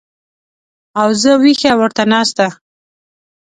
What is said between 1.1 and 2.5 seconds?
زه وېښه ورته ناسته